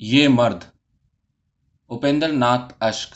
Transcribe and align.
یہ 0.00 0.28
مرد 0.28 0.64
اپیندر 1.90 2.32
ناتھ 2.32 2.74
اشک۔ 2.80 3.14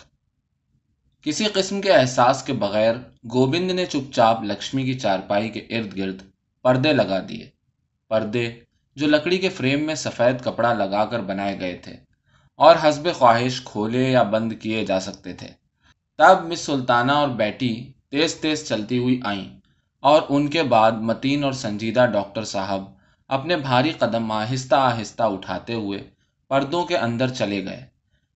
کسی 1.22 1.44
قسم 1.44 1.80
کے 1.80 1.92
احساس 1.92 2.42
کے 2.42 2.52
بغیر 2.52 2.94
گوبند 3.24 3.70
نے 3.70 3.86
چپ 3.86 4.12
چاپ 4.12 4.42
لکشمی 4.42 4.84
کی 4.84 4.94
چارپائی 4.94 5.48
کے 5.48 5.60
ارد 5.60 5.96
گرد 5.96 6.22
پردے 6.62 6.92
لگا 6.92 7.18
دیے۔ 7.28 7.48
پردے 8.08 8.60
جو 8.96 9.06
لکڑی 9.06 9.38
کے 9.38 9.48
فریم 9.48 9.84
میں 9.86 9.94
سفید 9.94 10.44
کپڑا 10.44 10.72
لگا 10.74 11.04
کر 11.04 11.20
بنائے 11.20 11.60
گئے 11.60 11.76
تھے 11.76 11.96
اور 12.56 12.76
حسب 12.84 13.08
خواہش 13.14 13.60
کھولے 13.64 14.10
یا 14.10 14.22
بند 14.22 14.52
کیے 14.60 14.84
جا 14.86 15.00
سکتے 15.00 15.32
تھے۔ 15.32 15.48
تب 16.18 16.46
مس 16.48 16.60
سلطانہ 16.60 17.12
اور 17.12 17.28
بیٹی 17.28 17.92
تیز 18.10 18.34
تیز 18.34 18.68
چلتی 18.68 18.98
ہوئی 18.98 19.20
آئیں 19.24 19.60
اور 20.02 20.22
ان 20.28 20.48
کے 20.48 20.62
بعد 20.62 20.92
متین 20.92 21.44
اور 21.44 21.52
سنجیدہ 21.52 22.06
ڈاکٹر 22.12 22.44
صاحب 22.44 22.84
اپنے 23.28 23.56
بھاری 23.56 23.92
قدم 23.92 24.32
آہستہ 24.32 24.74
آہستہ 24.74 25.22
اٹھاتے 25.22 25.74
ہوئے 25.74 26.21
پردوں 26.52 26.84
کے 26.84 26.96
اندر 26.96 27.28
چلے 27.28 27.64
گئے۔ 27.64 27.86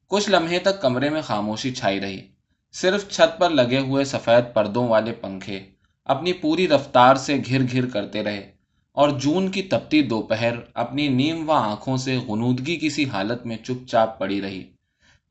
کچھ 0.06 0.30
لمحے 0.30 0.58
تک 0.58 0.82
کمرے 0.82 1.10
میں 1.10 1.22
خاموشی 1.22 1.74
چھائی 1.74 2.00
رہی۔ 2.00 2.26
صرف 2.72 3.08
چھت 3.08 3.38
پر 3.38 3.50
لگے 3.50 3.78
ہوئے 3.78 4.04
سفید 4.04 4.54
پردوں 4.54 4.88
والے 4.88 5.12
پنکھے 5.12 5.66
اپنی 6.04 6.32
پوری 6.32 6.68
رفتار 6.68 7.14
سے 7.14 7.36
گھر 7.48 7.58
گھر 7.72 7.88
کرتے 7.88 8.24
رہے 8.24 8.52
اور 8.92 9.08
جون 9.08 9.50
کی 9.50 9.62
تپتی 9.62 10.02
دوپہر 10.02 10.54
اپنی 10.74 11.08
نیم 11.08 11.50
و 11.50 11.52
آنکھوں 11.52 11.96
سے 11.96 12.16
غنودگی 12.16 12.78
کسی 12.82 13.04
حالت 13.04 13.46
میں 13.46 13.56
چپ 13.56 13.88
چاپ 13.88 14.18
پڑی 14.18 14.40
رہی۔ 14.40 14.70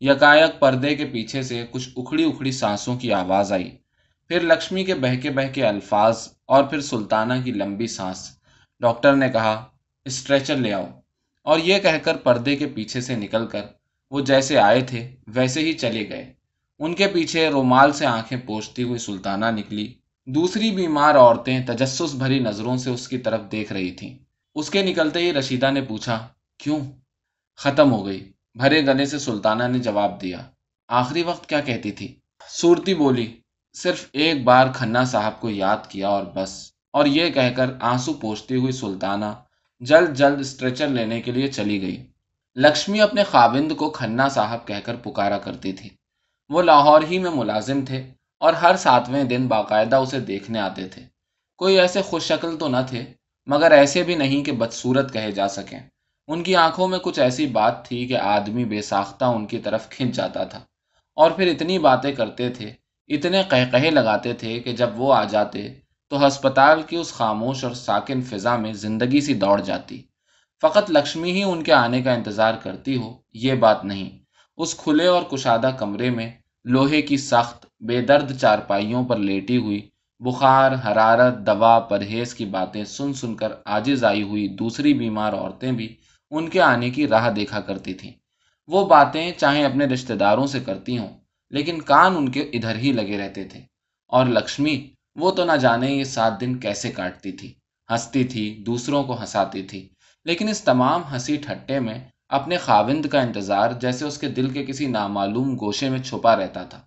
یکایک 0.01 0.59
پردے 0.59 0.95
کے 0.95 1.05
پیچھے 1.05 1.41
سے 1.41 1.65
کچھ 1.71 1.89
اکھڑی 1.95 2.23
اکھڑی 2.23 2.51
سانسوں 2.51 2.99
کی 2.99 3.13
آواز 3.13 3.51
آئی۔ 3.51 3.77
پھر 4.27 4.41
لکشمی 4.41 4.83
کے 4.83 4.95
بہکے 4.95 5.29
بہکے 5.29 5.65
الفاظ 5.65 6.27
اور 6.45 6.63
پھر 6.63 6.81
سلطانہ 6.81 7.33
کی 7.43 7.51
لمبی 7.51 7.87
سانس۔ 7.87 8.37
ڈاکٹر 8.79 9.15
نے 9.15 9.29
کہا، 9.29 9.65
اسٹریچر 10.05 10.55
لے 10.55 10.73
آؤ۔ 10.73 10.85
اور 11.45 11.59
یہ 11.59 11.79
کہہ 11.79 11.97
کر 12.03 12.17
پردے 12.17 12.55
کے 12.55 12.65
پیچھے 12.65 13.01
سے 13.01 13.15
نکل 13.15 13.47
کر 13.47 13.61
وہ 14.11 14.21
جیسے 14.21 14.57
آئے 14.57 14.81
تھے 14.81 15.15
ویسے 15.27 15.61
ہی 15.61 15.73
چلے 15.73 16.09
گئے۔ 16.09 16.33
ان 16.79 16.93
کے 16.93 17.07
پیچھے 17.07 17.49
رومال 17.49 17.93
سے 17.93 18.05
آنکھیں 18.05 18.39
پوچھتی 18.45 18.83
ہوئی 18.83 18.99
سلطانہ 18.99 19.45
نکلی۔ 19.45 19.93
دوسری 20.25 20.71
بیمار 20.71 21.15
عورتیں 21.15 21.59
تجسس 21.67 22.13
بھری 22.13 22.39
نظروں 22.39 22.77
سے 22.77 22.89
اس 22.89 23.07
کی 23.07 23.17
طرف 23.17 23.41
دیکھ 23.51 23.73
رہی 23.73 23.91
تھیں۔ 23.91 24.17
اس 24.55 24.69
کے 24.69 24.81
نکلتے 24.81 25.19
ہی 25.19 25.33
رشیدہ 25.33 25.71
نے 25.71 25.81
پوچھا، 25.81 26.27
کیوں؟ 26.57 26.79
ختم 27.57 27.91
ہو 27.91 28.05
گئی۔ 28.05 28.31
بھرے 28.55 28.85
گلے 28.85 29.05
سے 29.05 29.19
سلطانہ 29.19 29.63
نے 29.63 29.79
جواب 29.79 30.21
دیا۔ 30.21 30.37
آخری 30.87 31.23
وقت 31.23 31.49
کیا 31.49 31.59
کہتی 31.59 31.91
تھی؟ 31.91 32.15
صورتی 32.49 32.93
بولی، 32.93 33.37
صرف 33.73 34.09
ایک 34.13 34.43
بار 34.43 34.67
کھنہ 34.75 34.97
صاحب 35.07 35.41
کو 35.41 35.49
یاد 35.49 35.89
کیا 35.89 36.07
اور 36.07 36.23
بس۔ 36.35 36.71
اور 36.91 37.05
یہ 37.05 37.29
کہہ 37.29 37.53
کر 37.55 37.69
آنسو 37.81 38.13
پوچھتی 38.13 38.55
ہوئی 38.55 38.71
سلطانہ 38.71 39.25
جلد 39.79 40.17
جلد 40.17 40.39
اسٹریچر 40.39 40.87
لینے 40.87 41.21
کے 41.21 41.31
لیے 41.31 41.47
چلی 41.47 41.81
گئی۔ 41.81 42.07
لکشمی 42.55 43.01
اپنے 43.01 43.23
خاوند 43.23 43.71
کو 43.71 43.89
کھنہ 43.89 44.21
صاحب 44.31 44.67
کہہ 44.67 44.75
کر 44.83 44.95
پکارا 44.95 45.37
کرتی 45.37 45.73
تھی۔ 45.73 45.89
وہ 46.49 46.61
لاہور 46.61 47.01
ہی 47.11 47.19
میں 47.19 47.31
ملازم 47.31 47.85
تھے 47.85 48.03
اور 48.39 48.53
ہر 48.53 48.75
ساتویں 48.75 49.23
دن 49.23 49.47
باقاعدہ 49.47 49.95
اسے 49.95 50.19
دیکھنے 50.19 50.59
آتے 50.59 50.87
تھے۔ 50.87 51.01
کوئی 51.57 51.79
ایسے 51.79 52.01
خوش 52.01 52.23
شکل 52.23 52.57
تو 52.57 52.67
نہ 52.67 52.77
تھے، 52.89 53.05
مگر 53.45 53.71
ایسے 53.71 54.03
بھی 54.03 54.15
نہیں 54.15 54.43
کہ 54.43 54.51
بدصورت 54.51 55.13
کہے 55.13 55.31
جا 55.31 55.47
سکیں۔ 55.47 55.79
ان 56.27 56.43
کی 56.43 56.55
آنکھوں 56.55 56.87
میں 56.87 56.99
کچھ 56.99 57.19
ایسی 57.19 57.45
بات 57.45 57.87
تھی 57.87 58.07
کہ 58.07 58.17
آدمی 58.17 58.65
بے 58.65 58.81
ساختہ 58.81 59.25
ان 59.25 59.45
کی 59.45 59.57
طرف 59.57 59.89
کھنچ 59.89 60.15
جاتا 60.15 60.43
تھا۔ 60.43 60.59
اور 61.15 61.31
پھر 61.31 61.47
اتنی 61.47 61.79
باتیں 61.79 62.11
کرتے 62.11 62.49
تھے، 62.49 62.73
اتنے 63.07 63.43
قہقہے 63.49 63.91
لگاتے 63.91 64.33
تھے 64.33 64.59
کہ 64.59 64.73
جب 64.73 64.89
وہ 64.99 65.13
آ 65.13 65.23
جاتے 65.23 65.73
تو 66.09 66.27
ہسپتال 66.27 66.81
کی 66.81 66.95
اس 66.95 67.13
خاموش 67.13 67.63
اور 67.63 67.73
ساکن 67.73 68.21
فضا 68.21 68.57
میں 68.57 68.73
زندگی 68.73 69.21
سی 69.21 69.33
دوڑ 69.33 69.61
جاتی۔ 69.61 70.01
فقط 70.61 70.91
لکشمی 70.91 71.31
ہی 71.31 71.43
ان 71.43 71.63
کے 71.63 71.73
آنے 71.73 72.01
کا 72.01 72.13
انتظار 72.13 72.53
کرتی 72.53 72.95
ہو، 72.95 73.17
یہ 73.33 73.53
بات 73.53 73.85
نہیں۔ 73.85 74.09
اس 74.57 74.75
کھلے 74.75 75.07
اور 75.07 75.23
کشادہ 75.23 75.71
کمرے 75.77 76.09
میں 76.09 76.31
لوہے 76.63 77.01
کی 77.01 77.17
سخت، 77.17 77.65
بے 77.79 78.01
درد 78.01 78.37
چارپائیوں 78.37 79.05
پر 79.05 79.17
لیٹی 79.17 79.57
ہوئی، 79.57 79.89
بخار، 80.19 80.71
حرارت، 80.71 81.47
دوا، 81.47 81.79
پرہیز 81.79 82.35
کی 82.35 82.45
باتیں 82.45 82.83
سن 82.83 83.13
سن 83.13 83.35
کر 83.35 83.51
آجز 83.65 84.03
آئی 84.03 84.23
ہوئی 84.23 84.47
دوسری 84.47 84.93
بیمار 84.93 85.33
عورتیں 85.33 85.71
بھی 85.71 85.95
ان 86.31 86.49
کے 86.49 86.61
آنے 86.61 86.89
کی 86.89 87.07
راہ 87.07 87.29
دیکھا 87.29 87.59
کرتی 87.59 87.93
تھیں۔ 87.93 88.11
وہ 88.67 88.85
باتیں 88.85 89.31
چاہے 89.37 89.65
اپنے 89.65 89.85
رشتہ 89.85 90.13
داروں 90.13 90.47
سے 90.47 90.59
کرتی 90.59 90.97
ہوں، 90.97 91.17
لیکن 91.49 91.81
کان 91.81 92.17
ان 92.17 92.29
کے 92.29 92.41
ادھر 92.41 92.75
ہی 92.75 92.91
لگے 92.91 93.17
رہتے 93.17 93.43
تھے۔ 93.43 93.61
اور 94.07 94.25
لکشمی 94.25 94.89
وہ 95.15 95.31
تو 95.31 95.45
نہ 95.45 95.51
جانے 95.51 95.91
یہ 95.91 96.03
سات 96.03 96.41
دن 96.41 96.55
کیسے 96.55 96.91
کاٹتی 96.91 97.31
تھی۔ 97.31 97.53
ہنستی 97.91 98.23
تھی، 98.23 98.63
دوسروں 98.65 99.03
کو 99.03 99.19
ہنساتی 99.21 99.61
تھی۔ 99.61 99.89
لیکن 100.25 100.49
اس 100.49 100.61
تمام 100.61 101.01
ہنسی 101.11 101.35
ٹھٹے 101.35 101.79
میں 101.79 101.99
اپنے 102.29 102.57
خاوند 102.57 103.05
کا 103.05 103.21
انتظار 103.21 103.71
جیسے 103.71 104.05
اس 104.05 104.17
کے 104.17 104.29
دل 104.29 104.49
کے 104.49 104.65
کسی 104.65 104.85
نامعلوم 104.87 105.55
گوشے 105.55 105.89
میں 105.89 105.99
چھپا 105.99 106.35
رہتا 106.35 106.63
تھا۔ 106.63 106.79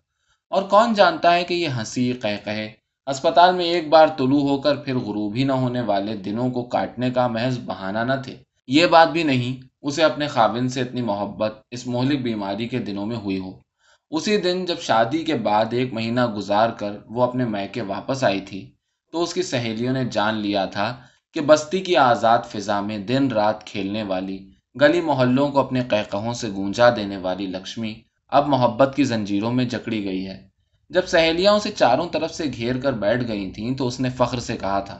اور 0.50 0.62
کون 0.62 0.94
جانتا 0.94 1.34
ہے 1.34 1.44
کہ 1.44 1.54
یہ 1.54 1.68
ہنسی 1.68 2.12
قہ 2.12 2.28
کہے 2.44 2.72
اسپتال 3.06 3.54
میں 3.54 3.64
ایک 3.64 3.88
بار 3.88 4.06
طلوع 4.18 4.40
ہو 4.40 4.60
کر 4.60 4.76
پھر 4.76 4.96
غروب 4.96 5.34
ہی 5.34 5.44
نہ 5.44 5.52
ہونے 5.52 5.80
والے 5.80 6.16
دنوں 6.16 6.50
کو 6.50 6.64
کاٹنے 6.64 7.10
کا 7.10 7.26
محض 7.26 7.58
بہانہ 7.58 7.98
نہ 7.98 8.12
تھے۔ 8.24 8.36
یہ 8.66 8.86
بات 8.86 9.08
بھی 9.08 9.22
نہیں، 9.22 9.66
اسے 9.82 10.04
اپنے 10.04 10.26
خاوند 10.26 10.68
سے 10.68 10.80
اتنی 10.80 11.02
محبت 11.02 11.62
اس 11.70 11.86
مہلک 11.86 12.22
بیماری 12.22 12.68
کے 12.68 12.78
دنوں 12.78 13.06
میں 13.06 13.16
ہوئی 13.16 13.38
ہو۔ 13.38 13.60
اسی 14.10 14.36
دن 14.36 14.64
جب 14.64 14.80
شادی 14.80 15.22
کے 15.24 15.34
بعد 15.34 15.72
ایک 15.72 15.92
مہینہ 15.92 16.26
گزار 16.26 16.70
کر 16.70 16.96
وہ 17.06 17.22
اپنے 17.22 17.44
میکے 17.44 17.82
واپس 17.82 18.24
آئی 18.24 18.40
تھی، 18.40 18.60
تو 19.12 19.22
اس 19.22 19.34
کی 19.34 19.42
سہیلیوں 19.42 19.92
نے 19.92 20.04
جان 20.04 20.34
لیا 20.34 20.64
تھا 20.64 20.86
کہ 21.34 21.40
بستی 21.40 21.80
کی 21.80 21.96
آزاد 21.96 22.38
فضا 22.46 22.80
میں 22.80 22.98
دن 22.98 23.30
رات 23.32 23.66
کھیلنے 23.66 24.02
والی، 24.02 24.38
گلی 24.80 25.00
محلوں 25.00 25.48
کو 25.48 25.58
اپنے 25.58 25.82
قہقہوں 25.88 26.32
سے 26.32 26.48
گونجا 26.48 26.88
دینے 26.96 27.16
والی 27.16 27.46
لکشمی 27.46 27.94
اب 28.32 28.48
محبت 28.48 28.96
کی 28.96 29.04
زنجیروں 29.04 29.52
میں 29.52 29.64
جکڑی 29.64 30.04
گئی 30.04 30.26
ہے۔ 30.26 30.48
جب 30.90 31.06
سہیلیاں 31.06 31.52
اسے 31.52 31.70
چاروں 31.70 32.08
طرف 32.08 32.34
سے 32.34 32.44
گھیر 32.56 32.80
کر 32.80 32.92
بیٹھ 32.92 33.28
گئی 33.28 33.50
تھیں، 33.50 33.76
تو 33.76 33.86
اس 33.86 34.00
نے 34.00 34.10
فخر 34.10 34.38
سے 34.38 34.56
کہا 34.56 34.80
تھا، 34.80 34.98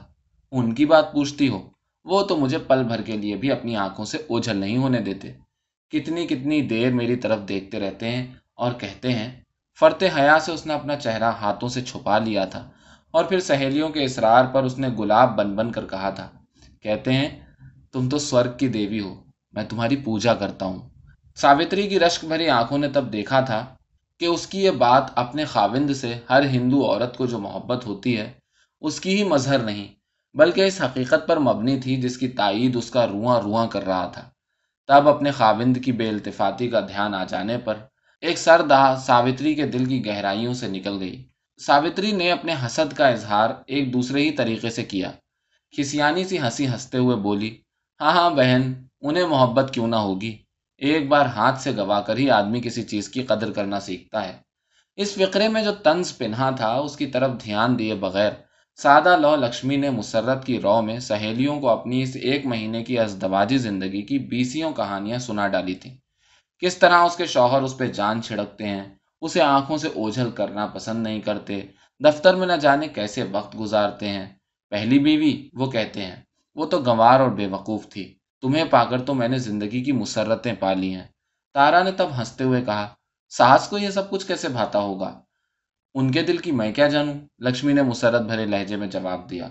ان 0.51 0.73
کی 0.73 0.85
بات 0.85 1.11
پوچھتی 1.13 1.47
ہو، 1.49 1.61
وہ 2.05 2.21
تو 2.21 2.37
مجھے 2.37 2.57
پل 2.57 2.83
بھر 2.83 3.01
کے 3.01 3.17
لیے 3.17 3.35
بھی 3.35 3.51
اپنی 3.51 3.75
آنکھوں 3.75 4.05
سے 4.05 4.17
اوجھل 4.17 4.57
نہیں 4.57 4.77
ہونے 4.77 4.99
دیتے۔ 4.99 5.31
کتنی 5.93 6.27
کتنی 6.27 6.61
دیر 6.61 6.91
میری 6.91 7.15
طرف 7.15 7.39
دیکھتے 7.49 7.79
رہتے 7.79 8.09
ہیں 8.09 8.25
اور 8.59 8.71
کہتے 8.71 9.13
ہیں 9.13 9.41
فرتے 9.79 10.07
حیا 10.17 10.39
سے 10.39 10.51
اس 10.51 10.65
نے 10.65 10.73
اپنا 10.73 10.95
چہرہ 10.95 11.31
ہاتھوں 11.41 11.69
سے 11.69 11.81
چھپا 11.81 12.17
لیا 12.17 12.45
تھا 12.45 12.69
اور 13.11 13.23
پھر 13.23 13.39
سہیلیوں 13.39 13.89
کے 13.89 14.03
اسرار 14.03 14.45
پر 14.45 14.63
اس 14.63 14.77
نے 14.79 14.87
گلاب 14.99 15.35
بن 15.35 15.55
بن 15.55 15.71
کر 15.71 15.85
کہا 15.85 16.09
تھا۔ 16.09 16.29
کہتے 16.81 17.13
ہیں، 17.13 17.39
تم 17.91 18.09
تو 18.09 18.17
سورگ 18.19 18.57
کی 18.57 18.67
دیوی 18.67 18.99
ہو، 18.99 19.15
میں 19.53 19.63
تمہاری 19.69 19.95
پوجا 19.95 20.33
کرتا 20.33 20.65
ہوں۔ 20.65 20.89
ساوتری 21.35 21.87
کی 21.87 21.99
رشک 21.99 22.25
بھری 22.25 22.49
آنکھوں 22.49 22.77
نے 22.77 22.89
تب 22.89 23.13
دیکھا 23.13 23.41
تھا 23.41 23.65
کہ 24.19 24.25
اس 24.25 24.47
کی 24.47 24.63
یہ 24.63 24.71
بات 24.71 25.03
اپنے 25.15 25.45
خاوند 25.45 25.91
سے 25.91 26.19
ہر 26.29 26.45
ہندو 26.45 26.85
عورت 26.85 27.17
کو 27.17 27.25
جو 27.25 27.39
محبت 27.39 27.85
ہوتی 27.85 28.17
ہے، 28.17 28.31
اس 28.81 28.99
کی 28.99 29.17
ہی 29.17 29.23
مظہر 29.23 29.59
نہیں، 29.59 29.87
بلکہ 30.37 30.61
اس 30.61 30.81
حقیقت 30.81 31.27
پر 31.27 31.39
مبنی 31.39 31.79
تھی 31.79 31.95
جس 31.95 32.17
کی 32.17 32.27
تائید 32.27 32.75
اس 32.75 32.91
کا 32.91 33.07
رواں 33.07 33.41
رواں 33.41 33.67
کر 33.67 33.85
رہا 33.85 34.07
تھا۔ 34.07 34.29
تب 34.87 35.09
اپنے 35.09 35.31
خاوند 35.31 35.77
کی 35.85 35.91
بے 35.91 36.09
التفاتی 36.09 36.69
کا 36.69 36.79
دھیان 36.79 37.15
آ 37.15 37.23
جانے 37.23 37.57
پر 37.57 37.73
ایک 38.21 38.37
سردہ 38.37 38.95
ساوتری 39.05 39.55
کے 39.55 39.67
دل 39.67 39.85
کی 39.85 40.05
گہرائیوں 40.05 40.53
سے 40.53 40.67
نکل 40.67 40.97
گئی۔ 40.99 41.23
ساوتری 41.57 42.11
نے 42.11 42.31
اپنے 42.31 42.53
حسد 42.65 42.93
کا 42.93 43.07
اظہار 43.07 43.49
ایک 43.67 43.93
دوسرے 43.93 44.21
ہی 44.21 44.31
طریقے 44.31 44.69
سے 44.69 44.83
کیا۔ 44.83 45.11
کھسیانی 45.75 46.23
سی 46.23 46.39
ہنسی 46.39 46.67
ہنستے 46.67 46.97
ہوئے 46.97 47.15
بولی 47.15 47.57
ہاں 48.01 48.11
ہاں 48.11 48.29
بہن، 48.29 48.73
انہیں 49.01 49.27
محبت 49.27 49.73
کیوں 49.73 49.87
نہ 49.87 49.95
ہوگی۔ 49.95 50.37
ایک 50.77 51.07
بار 51.07 51.25
ہاتھ 51.25 51.59
سے 51.61 51.71
گوا 51.77 52.01
کر 52.01 52.17
ہی 52.17 52.29
آدمی 52.29 52.61
کسی 52.61 52.83
چیز 52.83 53.09
کی 53.09 53.23
قدر 53.23 53.51
کرنا 53.51 53.79
سیکھتا 53.79 54.27
ہے۔ 54.27 54.37
اس 54.95 55.13
فقرے 55.13 55.47
میں 55.47 55.63
جو 55.63 55.71
طنز 55.83 56.17
پنہا 56.17 56.49
تھا، 56.51 56.73
اس 56.73 56.97
کی 56.97 57.05
طرف 57.05 57.31
دھیان 57.43 57.79
دیے 57.79 57.95
بغیر 57.95 58.31
سادہ 58.75 59.17
لو 59.17 59.35
لکشمی 59.35 59.75
نے 59.75 59.89
مسرت 59.89 60.45
کی 60.45 60.61
رو 60.61 60.81
میں 60.81 60.99
سہیلیوں 60.99 61.59
کو 61.59 61.69
اپنی 61.69 62.01
اس 62.03 62.17
ایک 62.21 62.45
مہینے 62.45 62.83
کی 62.83 62.99
ازدواجی 62.99 63.57
زندگی 63.57 64.01
کی 64.01 64.19
بیسیوں 64.19 64.71
کہانیاں 64.73 65.19
سنا 65.19 65.47
ڈالی 65.47 65.75
تھیں۔ 65.75 65.97
کس 66.59 66.77
طرح 66.77 66.97
اس 66.97 67.15
کے 67.15 67.25
شوہر 67.25 67.61
اس 67.61 67.77
پہ 67.77 67.87
جان 67.87 68.23
چھڑکتے 68.23 68.67
ہیں؟ 68.67 68.83
اسے 69.21 69.41
آنکھوں 69.41 69.77
سے 69.77 69.87
اوجھل 69.87 70.31
کرنا 70.31 70.65
پسند 70.65 71.03
نہیں 71.03 71.21
کرتے۔ 71.21 71.61
دفتر 71.99 72.35
میں 72.35 72.47
نہ 72.47 72.53
جانے 72.53 72.87
کیسے 72.87 73.23
وقت 73.23 73.59
گزارتے 73.59 74.09
ہیں؟ 74.09 74.25
پہلی 74.69 74.99
بیوی، 74.99 75.49
وہ 75.53 75.71
کہتے 75.71 76.05
ہیں، 76.05 76.15
وہ 76.55 76.65
تو 76.65 76.79
گنوار 76.79 77.19
اور 77.19 77.29
بے 77.29 77.47
وقوف 77.47 77.89
تھی۔ 77.89 78.17
تمہیں 78.41 78.65
پا 78.65 78.83
کر 78.85 79.01
تو 79.01 79.13
میں 79.13 79.27
نے 79.27 79.37
زندگی 79.37 79.83
کی 79.83 79.91
مسرتیں 79.91 80.53
پا 80.59 80.73
لی 80.73 80.95
ہیں۔ 80.95 81.07
تارا 81.53 81.83
نے 81.83 81.91
تب 81.91 82.19
ہنستے 82.19 82.43
ہوئے 82.43 82.61
کہا، 82.61 82.87
ساس 83.29 83.67
کو 83.69 83.77
یہ 83.77 83.89
سب 83.89 84.09
کچھ 84.09 84.27
کیسے 84.27 84.47
بھاتا 84.47 84.79
ہوگا؟ 84.79 85.19
ان 85.93 86.11
کے 86.11 86.21
دل 86.21 86.37
کی 86.37 86.51
میں 86.51 86.71
کیا 86.71 86.87
جانوں؟ 86.87 87.13
لکشمی 87.39 87.73
نے 87.73 87.81
مسرت 87.81 88.21
بھرے 88.21 88.45
لہجے 88.45 88.75
میں 88.75 88.87
جواب 88.87 89.29
دیا، 89.29 89.49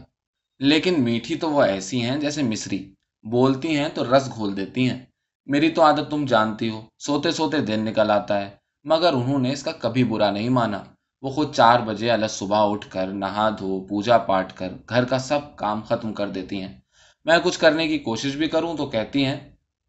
لیکن 0.58 1.04
میٹھی 1.04 1.34
تو 1.34 1.50
وہ 1.50 1.62
ایسی 1.62 2.02
ہیں 2.02 2.16
جیسے 2.16 2.42
مصری۔ 2.42 2.94
بولتی 3.22 3.76
ہیں 3.76 3.88
تو 3.94 4.16
رس 4.16 4.30
گھول 4.34 4.56
دیتی 4.56 4.90
ہیں۔ 4.90 5.06
میری 5.48 5.70
تو 5.70 5.82
عادت 5.82 6.10
تم 6.10 6.24
جانتی 6.24 6.68
ہو، 6.68 6.82
سوتے 6.98 7.30
سوتے 7.30 7.58
دن 7.60 7.84
نکل 7.84 8.10
آتا 8.10 8.40
ہے۔ 8.40 8.50
مگر 8.84 9.12
انہوں 9.12 9.38
نے 9.38 9.52
اس 9.52 9.62
کا 9.62 9.72
کبھی 9.72 10.04
برا 10.04 10.30
نہیں 10.30 10.48
مانا۔ 10.48 10.84
وہ 11.22 11.30
خود 11.30 11.54
چار 11.54 11.80
بجے 11.80 12.10
الگ 12.10 12.26
صبح 12.30 12.70
اٹھ 12.70 12.90
کر 12.90 13.06
نہا 13.06 13.50
دھو، 13.58 13.80
پوجا 13.80 14.18
پاٹ 14.18 14.52
کر 14.52 14.72
گھر 14.88 15.04
کا 15.04 15.18
سب 15.18 15.56
کام 15.56 15.80
ختم 15.88 16.12
کر 16.12 16.28
دیتی 16.28 16.62
ہیں۔ 16.62 16.80
میں 17.24 17.38
کچھ 17.42 17.58
کرنے 17.58 17.88
کی 17.88 17.98
کوشش 17.98 18.34
بھی 18.34 18.48
کروں 18.48 18.76
تو 18.76 18.86
کہتی 18.86 19.24
ہیں، 19.24 19.36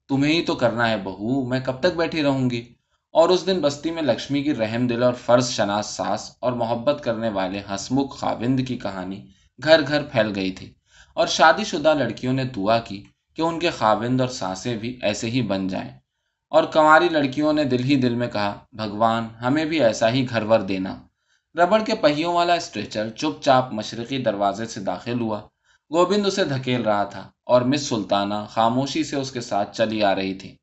تمہیں 0.07 0.33
ہی 0.33 0.41
تو 0.41 0.56
کرنا 0.56 0.89
ہے 0.89 0.97
بہو، 0.97 1.47
میں 1.47 1.59
کب 1.65 1.79
تک 1.79 1.97
بیٹھی 1.97 2.23
رہوں 2.23 2.50
گی؟ 2.50 2.73
اور 3.11 3.29
اس 3.29 3.47
دن 3.47 3.59
بستی 3.61 3.91
میں 3.91 4.01
لکشمی 4.01 4.44
کی 4.44 4.56
رحم 4.56 4.88
دل 4.88 5.03
اور 5.03 5.13
فرض 5.13 5.50
شناس 5.50 5.85
ساس 5.85 6.31
اور 6.39 6.51
محبت 6.51 7.03
کرنے 7.03 7.29
والے 7.29 7.61
ہسمکھ 7.75 8.17
خاوند 8.17 8.59
کی 8.67 8.77
کہانی 8.77 9.25
گھر 9.63 9.81
گھر 9.88 10.03
پھیل 10.03 10.31
گئی 10.35 10.51
تھی۔ 10.51 10.73
اور 11.13 11.27
شادی 11.27 11.63
شدہ 11.63 11.94
لڑکیوں 11.94 12.33
نے 12.33 12.44
دعا 12.44 12.79
کی 12.79 13.03
کہ 13.33 13.41
ان 13.41 13.59
کے 13.59 13.69
خاوند 13.69 14.21
اور 14.21 14.29
سانسیں 14.29 14.77
بھی 14.77 14.99
ایسے 15.01 15.29
ہی 15.29 15.41
بن 15.41 15.67
جائیں۔ 15.67 15.99
اور 16.49 16.63
کنواری 16.63 17.09
لڑکیوں 17.09 17.53
نے 17.53 17.63
دل 17.63 17.83
ہی 17.83 17.95
دل 17.95 18.15
میں 18.15 18.27
کہا، 18.27 18.59
بھگوان، 18.71 19.27
ہمیں 19.41 19.65
بھی 19.65 19.83
ایسا 19.83 20.09
ہی 20.09 20.29
گھر 20.29 20.43
ور 20.43 20.59
دینا۔ 20.59 21.03
ربڑ 21.55 21.83
کے 21.83 21.95
پہیوں 21.95 22.33
والا 22.33 22.53
اسٹریچر 22.53 23.09
چپ 23.09 23.43
چاپ 23.43 23.73
مشرقی 23.73 24.17
دروازے 24.17 24.65
سے 24.65 24.79
داخل 24.79 25.19
ہوا۔ 25.19 25.39
گوبند 25.91 26.25
اسے 26.25 26.43
دھکیل 26.43 26.81
رہا 26.81 27.03
تھا 27.03 27.31
اور 27.45 27.61
مس 27.61 27.81
سلطانہ 27.81 28.33
خاموشی 28.49 29.03
سے 29.03 29.15
اس 29.15 29.31
کے 29.31 29.41
ساتھ 29.41 29.77
چلی 29.77 30.03
آ 30.03 30.15
رہی 30.15 30.33
تھی۔ 30.33 30.55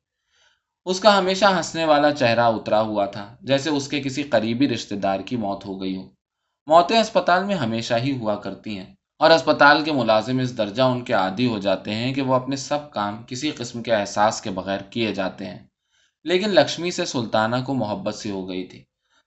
اس 0.85 0.99
کا 0.99 1.17
ہمیشہ 1.17 1.45
ہنسنے 1.45 1.85
والا 1.85 2.11
چہرہ 2.11 2.39
اترا 2.39 2.81
ہوا 2.81 3.05
تھا، 3.05 3.35
جیسے 3.41 3.69
اس 3.69 3.87
کے 3.87 4.01
کسی 4.01 4.23
قریبی 4.23 4.69
رشتے 4.69 4.95
دار 4.95 5.19
کی 5.19 5.35
موت 5.35 5.65
ہو 5.65 5.81
گئی 5.81 5.97
ہو۔ 5.97 6.09
موتیں 6.67 6.99
اسپتال 6.99 7.43
میں 7.43 7.55
ہمیشہ 7.55 7.93
ہی 7.93 8.17
ہوا 8.17 8.35
کرتی 8.35 8.77
ہیں۔ 8.77 8.95
اور 9.19 9.31
اسپتال 9.31 9.83
کے 9.83 9.91
ملازم 9.91 10.39
اس 10.39 10.57
درجہ 10.57 10.81
ان 10.81 11.01
کے 11.01 11.13
عادی 11.13 11.47
ہو 11.47 11.59
جاتے 11.59 11.93
ہیں 11.93 12.13
کہ 12.13 12.21
وہ 12.21 12.35
اپنے 12.35 12.55
سب 12.55 12.91
کام 12.91 13.23
کسی 13.27 13.51
قسم 13.51 13.83
کے 13.83 13.93
احساس 13.93 14.41
کے 14.41 14.49
بغیر 14.49 14.79
کیے 14.89 15.13
جاتے 15.13 15.45
ہیں۔ 15.45 15.67
لیکن 16.23 16.49
لکشمی 16.49 16.91
سے 16.91 17.05
سلطانہ 17.05 17.55
کو 17.65 17.73
محبت 17.73 18.15
سے 18.15 18.31
ہو 18.31 18.49
گئی 18.49 18.63
تھی۔ 18.63 18.83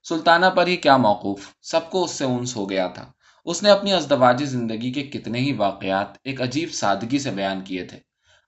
سلطانہ 0.09 0.47
پر 0.47 0.67
ہی 0.67 0.77
کیا 0.77 0.97
موقوف؟ 0.97 1.49
سب 1.63 1.91
کو 1.91 2.05
اس 2.05 2.11
سے 2.11 2.25
انس 2.25 2.57
ہو 2.57 2.71
گیا 2.71 2.87
تھا۔ 2.87 3.13
اس 3.45 3.63
نے 3.63 3.71
اپنی 3.71 3.93
ازدواجی 3.93 4.45
زندگی 4.45 4.93
کے 4.93 5.03
کتنے 5.03 5.39
ہی 5.39 5.53
واقعات 5.53 6.07
ایک 6.25 6.43
عجیب 6.43 6.73
سادگی 6.73 7.19
سے 7.19 7.31
بیان 7.31 7.61
کیے 7.61 7.85
تھے۔ 7.85 7.99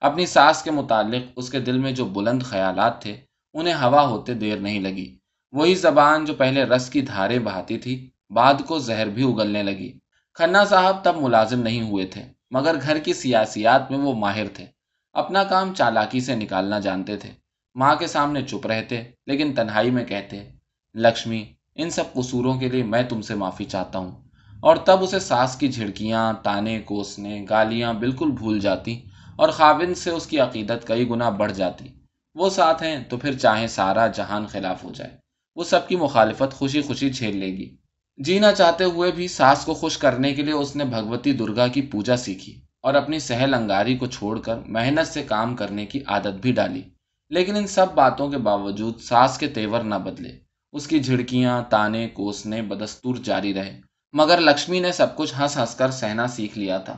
اپنی 0.01 0.27
ساس 0.27 0.63
کے 0.63 0.71
متعلق 0.71 1.23
اس 1.37 1.51
کے 1.51 1.61
دل 1.61 1.79
میں 1.79 1.93
جو 1.93 2.05
بلند 2.05 2.43
خیالات 2.43 3.03
تھے، 3.03 3.21
انہیں 3.55 3.75
ہوا 3.75 4.03
ہوتے 4.03 4.35
دیر 4.35 4.57
نہیں 4.57 4.81
لگی۔ 4.81 5.19
وہی 5.53 5.75
زبان 5.75 6.25
جو 6.25 6.35
پہلے 6.35 6.65
رس 6.65 6.91
کی 6.91 7.01
دھارے 7.01 7.39
بہاتی 7.39 7.79
تھی، 7.79 8.11
بعد 8.31 8.55
کو 8.67 8.79
زہر 8.79 9.07
بھی 9.07 9.33
اگلنے 9.33 9.63
لگی۔ 9.63 10.02
کھنا 10.35 10.65
صاحب 10.65 11.05
تب 11.05 11.17
ملازم 11.17 11.63
نہیں 11.63 11.83
ہوئے 11.83 12.07
تھے، 12.07 12.23
مگر 12.51 12.77
گھر 12.83 12.99
کی 12.99 13.13
سیاسیات 13.13 13.91
میں 13.91 13.99
وہ 13.99 14.15
ماہر 14.15 14.49
تھے۔ 14.49 14.67
اپنا 15.13 15.45
کام 15.45 15.75
چالاکی 15.75 16.21
سے 16.21 16.35
نکالنا 16.35 16.79
جانتے 16.79 17.17
تھے۔ 17.17 17.31
ماں 17.75 17.97
کے 17.97 18.07
سامنے 18.07 18.43
چپ 18.43 18.67
رہتے، 18.67 19.03
لیکن 19.27 19.53
تنہائی 19.55 19.91
میں 19.91 20.05
کہتے، 20.05 20.49
لکشمی، 20.95 21.45
ان 21.75 21.91
سب 21.91 22.13
قصوروں 22.13 22.55
کے 22.55 22.69
لیے 22.69 22.83
میں 22.83 23.03
تم 23.03 23.21
سے 23.21 23.35
معافی 23.35 23.65
چاہتا 23.65 23.99
ہوں۔ 23.99 24.23
اور 24.61 24.77
تب 24.77 25.03
اسے 25.03 25.19
ساس 25.19 25.57
کی 25.57 25.69
جھڑکیاں، 25.69 26.33
تانے 26.43 26.81
کوسنے، 26.81 27.47
گالیاں 27.51 27.95
بالکل 27.95 28.31
بھول 28.31 28.61
جاتی 28.61 29.05
اور 29.37 29.49
خاوند 29.49 29.97
سے 29.97 30.11
اس 30.11 30.27
کی 30.27 30.41
عقیدت 30.41 30.87
کئی 30.87 31.09
گنا 31.09 31.29
بڑھ 31.29 31.53
جاتی۔ 31.53 31.89
وہ 32.35 32.51
ساتھ 32.51 32.83
ہیں 32.83 33.05
تو 33.05 33.17
پھر 33.17 33.39
چاہے 33.39 33.67
سارا 33.67 34.07
جہان 34.07 34.47
خلاف 34.47 34.85
ہو 34.85 34.93
جائے۔ 34.93 35.17
وہ 35.55 35.65
سب 35.65 35.89
کی 35.89 35.97
مخالفت 35.97 36.55
خوشی 36.55 36.83
خوشی 36.83 37.11
جھیل 37.11 37.37
لے 37.37 37.47
گی۔ 37.47 37.77
جینا 38.19 38.53
چاہتے 38.53 38.85
ہوئے 38.85 39.11
بھی 39.11 39.29
ساس 39.29 39.65
کو 39.65 39.75
خوش 39.75 39.99
کرنے 39.99 40.35
کے 40.35 40.43
لیے 40.43 40.55
اس 40.55 40.77
نے 40.77 40.85
بھگوتی 40.85 41.33
درگا 41.33 41.67
کی 41.67 41.83
پوجا 41.83 42.17
سیکھی 42.17 42.61
اور 42.81 42.95
اپنی 42.95 43.19
سہل 43.19 43.55
انگاری 43.55 43.97
کو 43.97 44.07
چھوڑ 44.07 44.41
کر 44.41 44.57
محنت 44.67 45.07
سے 45.07 45.23
کام 45.23 45.57
کرنے 45.57 45.87
کی 45.87 46.01
عادت 46.07 46.41
بھی 46.43 46.53
ڈالی۔ 46.53 46.83
لیکن 47.31 47.57
ان 47.57 47.67
سب 47.67 47.87
باتوں 47.95 48.31
کے 48.31 48.39
باوجود 48.39 49.01
ساس 49.01 49.39
کے 49.39 49.47
تیور 49.47 49.81
نہ 49.81 49.95
بدلے۔ 49.95 50.39
اس 50.73 50.87
کی 50.87 51.01
جھڑکیاں، 51.01 51.63
تانے، 51.71 52.09
کوسنے 52.09 52.63
بدستور 52.63 53.17
جاری 53.17 53.55
رہے۔ 53.55 53.81
مگر 54.13 54.41
لکشمی 54.41 54.81
نے 54.81 54.93
سب 54.93 55.17
کچھ 55.17 55.35
ہنس 55.41 55.57
ہنس 55.57 55.75
کر 55.75 55.91
سہنا 55.91 56.27
سیکھ 56.27 56.59
لیا 56.59 56.79
تھا۔ 56.79 56.97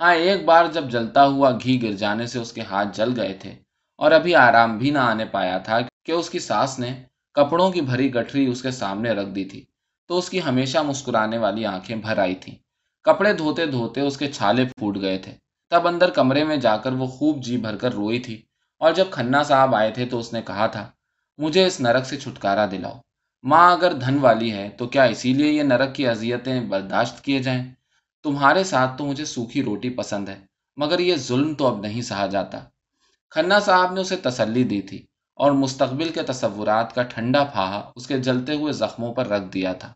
ہاں 0.00 0.14
ایک 0.14 0.44
بار 0.44 0.64
جب 0.72 0.90
جلتا 0.90 1.26
ہوا 1.26 1.50
گھی 1.50 1.82
گر 1.82 1.92
جانے 1.92 2.26
سے 2.26 2.38
اس 2.38 2.52
کے 2.52 2.60
ہاتھ 2.60 2.96
جل 2.96 3.20
گئے 3.20 3.32
تھے 3.32 3.50
اور 3.96 4.12
ابھی 4.12 4.34
آرام 4.34 4.78
بھی 4.78 4.90
نہ 4.90 4.98
آنے 4.98 5.24
پایا 5.24 5.58
تھا 5.58 5.78
کہ 6.04 6.12
اس 6.12 6.30
کی 6.30 6.38
ساس 6.38 6.78
نے 6.78 7.02
کپڑوں 7.34 7.70
کی 7.70 7.80
بھری 7.80 8.14
گٹھری 8.14 8.46
اس 8.46 8.62
کے 8.62 8.70
سامنے 8.70 9.10
رکھ 9.10 9.28
دی 9.28 9.44
تھی۔ 9.44 9.64
تو 10.12 10.18
اس 10.18 10.30
کی 10.30 10.42
ہمیشہ 10.42 10.78
مسکرانے 10.78 11.38
والی 11.38 11.66
آنکھیں 11.66 11.96
بھر 11.96 12.18
آئی 12.18 12.34
تھیں۔ 12.34 12.54
کپڑے 13.02 13.32
دھوتے 13.32 13.66
دھوتے 13.66 14.00
اس 14.00 14.16
کے 14.16 14.32
چھالے 14.32 14.64
پھوٹ 14.64 14.96
گئے 15.00 15.18
تھے۔ 15.18 15.32
تب 15.70 15.88
اندر 15.88 16.10
کمرے 16.10 16.44
میں 16.44 16.56
جا 16.56 16.76
کر 16.76 16.92
وہ 16.92 17.06
خوب 17.06 17.42
جی 17.42 17.56
بھر 17.56 17.76
کر 17.76 17.92
روئی 17.92 18.18
تھی۔ 18.18 18.42
اور 18.78 18.92
جب 18.92 19.04
کھنا 19.10 19.42
صاحب 19.42 19.74
آئے 19.74 19.90
تھے 19.90 20.06
تو 20.06 20.18
اس 20.18 20.32
نے 20.32 20.42
کہا 20.42 20.66
تھا، 20.66 20.90
مجھے 21.38 21.66
اس 21.66 21.80
نرک 21.80 22.06
سے 22.06 22.16
چھٹکارا 22.16 22.66
دلاؤ۔ 22.70 23.00
ماں 23.42 23.72
اگر 23.72 23.92
دھن 23.92 24.18
والی 24.18 24.52
ہے 24.52 24.68
تو 24.68 24.86
کیا 24.86 25.02
اسی 25.02 25.34
لیے 25.34 25.52
یہ 25.52 25.62
نرک 25.62 25.94
کی 25.94 26.08
اذیتیں 26.08 26.60
برداشت 26.60 27.24
کیے 27.24 27.38
جائیں؟ 27.38 27.74
تمہارے 28.22 28.64
ساتھ 28.64 28.98
تو 28.98 29.04
مجھے 29.06 29.24
سوکھی 29.24 29.62
روٹی 29.62 29.90
پسند 29.90 30.28
ہے، 30.28 30.38
مگر 30.76 30.98
یہ 30.98 31.16
ظلم 31.16 31.54
تو 31.54 31.66
اب 31.66 31.80
نہیں 31.80 32.02
سہا 32.02 32.26
جاتا۔ 32.26 32.58
کھنا 33.30 33.60
صاحب 33.60 33.92
نے 33.92 34.00
اسے 34.00 34.16
تسلی 34.16 34.64
دی 34.64 34.82
تھی 34.82 35.06
اور 35.34 35.52
مستقبل 35.52 36.08
کے 36.08 36.22
تصورات 36.22 36.94
کا 36.94 37.02
ٹھنڈا 37.02 37.44
پھاہا 37.44 37.92
اس 37.96 38.06
کے 38.06 38.18
جلتے 38.18 38.54
ہوئے 38.54 38.72
زخموں 38.72 39.14
پر 39.14 39.26
رکھ 39.26 39.44
دیا 39.54 39.72
تھا۔ 39.72 39.92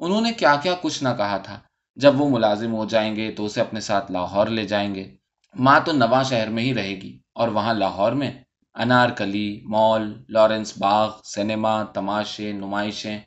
انہوں 0.00 0.20
نے 0.20 0.32
کیا 0.32 0.56
کیا 0.62 0.74
کچھ 0.82 1.02
نہ 1.02 1.08
کہا 1.18 1.38
تھا۔ 1.38 1.60
جب 1.96 2.20
وہ 2.20 2.28
ملازم 2.28 2.74
ہو 2.74 2.84
جائیں 2.84 3.16
گے 3.16 3.30
تو 3.30 3.44
اسے 3.44 3.60
اپنے 3.60 3.80
ساتھ 3.80 4.12
لاہور 4.12 4.46
لے 4.46 4.64
جائیں 4.64 4.94
گے۔ 4.94 5.14
ماں 5.54 5.80
تو 5.84 5.92
نواں 5.92 6.22
شہر 6.24 6.48
میں 6.48 6.62
ہی 6.62 6.74
رہے 6.74 6.94
گی 6.94 7.18
اور 7.34 7.48
وہاں 7.48 7.74
لاہور 7.74 8.12
میں 8.12 8.30
انار 8.74 9.10
کلی 9.10 9.60
مال، 9.64 10.22
لارنس 10.28 10.78
باغ، 10.78 11.12
سنیما، 11.24 11.82
تماشے، 11.82 12.52
نمائشیں 12.52 13.18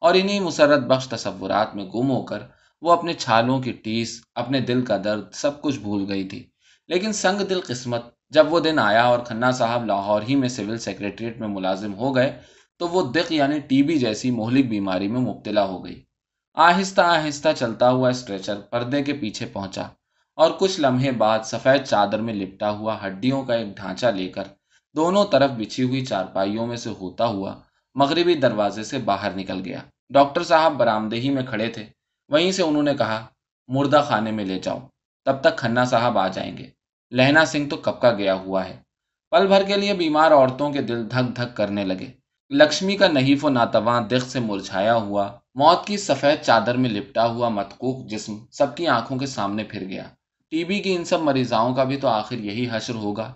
اور 0.00 0.14
انہی 0.14 0.40
مسرت 0.40 0.82
بخش 0.82 1.08
تصورات 1.08 1.76
میں 1.76 1.84
گم 1.84 2.10
ہو 2.10 2.22
کر 2.22 2.38
وہ 2.82 2.92
اپنے 2.92 3.12
چھالوں 3.12 3.60
کی 3.60 3.72
ٹیس، 3.72 4.20
اپنے 4.34 4.60
دل 4.60 4.84
کا 4.84 4.96
درد 5.04 5.24
سب 5.32 5.62
کچھ 5.62 5.78
بھول 5.78 6.04
گئی 6.08 6.24
تھی۔ 6.24 6.46
لیکن 6.88 7.12
سنگ 7.12 7.42
دل 7.42 7.60
قسمت، 7.60 8.02
جب 8.30 8.52
وہ 8.52 8.60
دن 8.60 8.78
آیا 8.78 9.04
اور 9.04 9.18
کھنا 9.18 9.50
صاحب 9.50 9.84
لاہور 9.86 10.22
ہی 10.22 10.36
میں 10.36 10.48
سول 10.48 10.78
سیکرٹریٹ 10.78 11.40
میں 11.40 11.48
ملازم 11.48 11.94
ہو 11.94 12.16
گئے 12.16 12.38
تو 12.78 12.88
وہ 12.88 13.12
دق 13.12 13.32
یعنی 13.32 13.58
ٹی 13.58 13.82
بی 13.82 13.98
جیسی 13.98 14.30
مہلک 14.30 14.68
بیماری 14.68 15.08
میں 15.08 15.20
مبتلا 15.20 15.64
ہو 15.64 15.84
گئی۔ 15.84 16.02
آہستہ 16.54 17.00
آہستہ 17.00 17.48
چلتا 17.56 17.90
ہوا 17.90 18.08
اسٹریچر 18.08 18.60
پردے 18.60 19.02
کے 19.02 19.12
پیچھے 19.12 19.46
پہنچا 19.46 19.82
اور 20.34 20.50
کچھ 20.58 20.80
لمحے 20.80 21.10
بعد 21.10 21.38
سفید 21.44 21.84
چادر 21.84 22.18
میں 22.18 22.34
لپٹا 22.34 22.70
ہوا 22.70 23.06
ہڈیوں 23.06 23.44
کا 23.44 23.54
ایک 23.54 23.76
ڈھانچہ 23.76 24.06
لے 24.06 24.28
کر 24.28 24.42
دونوں 24.96 25.24
طرف 25.24 25.50
بچھی 25.50 25.82
ہوئی 25.82 26.04
چارپائیوں 26.04 26.66
میں 26.66 26.76
سے 26.76 26.90
ہوتا 26.90 27.26
ہوا 27.26 27.58
مغربی 27.94 28.34
دروازے 28.34 28.84
سے 28.84 28.98
باہر 28.98 29.30
نکل 29.36 29.62
گیا۔ 29.64 29.78
ڈاکٹر 30.10 30.42
صاحب 30.42 30.72
برامدہی 30.72 31.30
میں 31.30 31.42
کھڑے 31.42 31.68
تھے۔ 31.68 31.86
وہیں 32.28 32.52
سے 32.52 32.62
انہوں 32.62 32.82
نے 32.82 32.94
کہا، 32.94 33.26
مردہ 33.68 34.04
خانے 34.08 34.30
میں 34.30 34.44
لے 34.44 34.58
جاؤ، 34.58 34.78
تب 35.24 35.40
تک 35.40 35.58
کھنا 35.58 35.84
صاحب 35.84 36.18
آ 36.18 36.28
جائیں 36.28 36.58
گے۔ 36.58 36.70
لہنا 37.10 37.44
سنگھ 37.44 37.70
تو 37.70 37.76
کب 37.76 38.00
کا 38.00 38.12
گیا 38.12 38.34
ہوا 38.34 38.64
ہے۔ 38.64 38.80
پل 39.30 39.46
بھر 39.46 39.62
کے 39.62 39.76
لیے 39.76 39.94
بیمار 39.94 40.30
عورتوں 40.30 40.72
کے 40.72 40.82
دل 40.82 41.10
دھک 41.10 41.36
دھک 41.36 41.56
کرنے 41.56 41.84
لگے۔ 41.84 42.21
لکشمی 42.54 42.96
کا 42.96 43.08
نحیف 43.08 43.44
و 43.44 43.48
ناتواں 43.48 44.00
دکھ 44.00 44.30
سے 44.30 44.40
مرجھایا 44.40 44.94
ہوا، 44.94 45.32
موت 45.54 45.86
کی 45.86 45.96
سفید 45.96 46.42
چادر 46.42 46.76
میں 46.76 46.90
لپٹا 46.90 47.26
ہوا 47.26 47.48
متقوق 47.48 48.06
جسم 48.06 48.36
سب 48.50 48.76
کی 48.76 48.86
آنکھوں 48.86 49.18
کے 49.18 49.26
سامنے 49.26 49.64
پھر 49.64 49.80
گیا۔ 49.88 50.02
ٹی 50.50 50.64
بی 50.64 50.78
کی 50.78 50.94
ان 50.94 51.04
سب 51.04 51.20
مریضاؤں 51.20 51.74
کا 51.74 51.84
بھی 51.84 51.96
تو 51.96 52.08
آخر 52.08 52.36
یہی 52.36 52.68
حشر 52.72 52.94
ہوگا۔ 52.94 53.34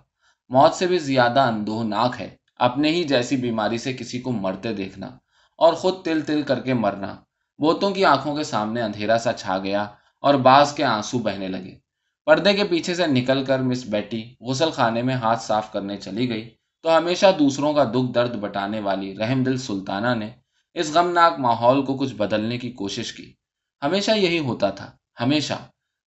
موت 0.49 0.75
سے 0.75 0.87
بھی 0.87 0.99
زیادہ 0.99 1.41
اندوہ 1.41 1.85
ناک 1.85 2.21
ہے۔ 2.21 2.37
اپنے 2.57 2.91
ہی 2.91 3.05
جیسی 3.05 3.37
بیماری 3.37 3.79
سے 3.79 3.93
کسی 3.93 4.21
کو 4.21 4.33
مرتے 4.33 4.73
دیکھنا 4.73 5.07
اور 5.59 5.75
خود 5.75 5.95
تل 6.05 6.21
تل 6.21 6.43
کر 6.43 6.61
کے 6.61 6.75
مرنا۔ 6.75 7.15
بوتوں 7.59 7.91
کی 7.91 8.05
آنکھوں 8.05 8.37
کے 8.37 8.43
سامنے 8.43 8.83
اندھیرا 8.83 9.19
سا 9.19 9.33
چھا 9.33 9.59
گیا 9.59 9.87
اور 10.21 10.35
باز 10.35 10.73
کے 10.73 10.85
آنسو 10.85 11.19
بہنے 11.19 11.49
لگے۔ 11.49 11.79
پردے 12.25 12.55
کے 12.55 12.65
پیچھے 12.65 12.95
سے 12.95 13.07
نکل 13.07 13.45
کر 13.45 13.59
مس 13.59 13.85
بیٹی 13.85 14.35
غسل 14.41 14.71
خانے 14.71 15.03
میں 15.03 15.15
ہاتھ 15.15 15.43
صاف 15.43 15.73
کرنے 15.73 15.97
چلی 15.97 16.29
گئی۔ 16.29 16.51
تو 16.87 16.99
ہمیشہ 16.99 17.27
دوسروں 17.39 17.73
کا 17.73 17.85
دکھ 17.85 18.13
درد 18.15 18.37
بٹانے 18.37 18.81
والی 18.81 19.19
رحم 19.19 19.43
دل 19.43 19.57
سلطانہ 19.59 20.15
نے 20.15 20.31
اس 20.75 20.93
غمناک 20.95 21.39
ماحول 21.39 21.85
کو 21.85 21.97
کچھ 21.97 22.15
بدلنے 22.15 22.59
کی 22.59 22.71
کوشش 22.73 23.13
کی۔ 23.13 23.33
ہمیشہ 23.83 24.11
یہی 24.11 24.39
ہوتا 24.39 24.71
تھا، 24.71 24.91
ہمیشہ۔ 25.21 25.53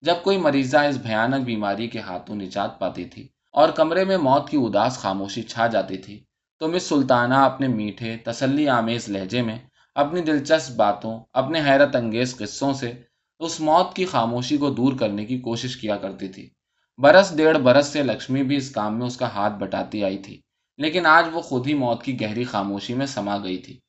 جب 0.02 0.16
کوئی 0.24 0.38
مریضہ 0.38 0.78
اس 0.78 0.98
بھیانک 0.98 1.46
بیماری 1.46 1.88
کے 1.88 2.00
ہاتھوں 2.00 2.36
نجات 2.36 2.80
پاتی 2.80 3.06
تھی 3.06 3.28
اور 3.52 3.70
کمرے 3.70 4.06
میں 4.06 4.18
موت 4.18 4.50
کی 4.50 4.58
اداس 4.58 4.98
خاموشی 4.98 5.42
چھا 5.42 5.68
جاتی 5.68 5.98
تھی، 5.98 6.24
تو 6.60 6.68
مس 6.68 6.84
سلطانہ 6.84 7.34
اپنے 7.34 7.68
میٹھے، 7.68 8.18
تسلی 8.18 8.70
آمیز 8.70 9.10
لہجے 9.10 9.42
میں 9.42 9.58
اپنی 9.96 10.22
دلچسپ 10.22 10.72
باتوں، 10.72 11.20
اپنے 11.34 11.62
حیرت 11.62 11.96
انگیز 11.96 12.38
قصوں 12.38 12.74
سے 12.74 12.94
اس 13.40 13.62
موت 13.62 13.96
کی 13.96 14.06
خاموشی 14.06 14.58
کو 14.58 14.70
دور 14.70 14.94
کرنے 14.94 15.26
کی 15.26 15.38
کوشش 15.40 15.78
کیا 15.78 15.98
کرتی 15.98 16.28
تھی۔ 16.28 16.50
برس، 16.98 17.38
ڈیڑھ 17.38 17.58
برس 17.58 17.86
سے 17.86 18.04
لکشمی 18.04 18.44
بھی 18.44 18.56
اس 18.56 18.72
کام 18.72 19.00
میں 19.00 19.08
اس 19.08 19.18
کا 19.18 19.28
ہاتھ 19.28 19.54
بٹاتی 19.54 20.04
آئی 20.04 20.18
تھی۔ 20.18 20.42
لیکن 20.80 21.06
آج 21.06 21.26
وہ 21.32 21.42
خود 21.42 21.68
ہی 21.68 21.74
موت 21.74 22.04
کی 22.04 22.22
گہری 22.22 22.44
خاموشی 22.44 22.94
میں 22.94 23.06
سما 23.06 23.38
گئی 23.38 23.58
تھی۔ 23.58 23.80